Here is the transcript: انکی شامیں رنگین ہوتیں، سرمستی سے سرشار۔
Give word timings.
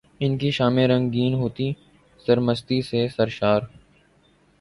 انکی 0.19 0.49
شامیں 0.51 0.87
رنگین 0.87 1.33
ہوتیں، 1.33 1.71
سرمستی 2.25 2.81
سے 2.81 3.07
سرشار۔ 3.15 3.61